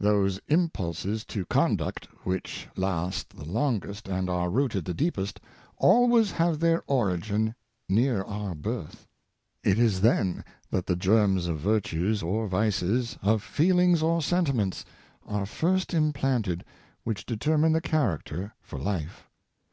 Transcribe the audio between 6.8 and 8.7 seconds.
origin near our